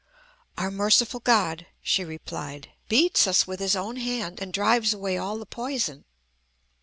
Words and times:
"Our 0.57 0.71
merciful 0.71 1.19
God," 1.19 1.67
she 1.83 2.03
replied, 2.03 2.71
"beats 2.89 3.27
us 3.27 3.45
with 3.45 3.59
His 3.59 3.75
own 3.75 3.97
hand, 3.97 4.39
and 4.41 4.51
drives 4.51 4.95
away 4.95 5.15
all 5.19 5.37
the 5.37 5.45
poison. 5.45 6.05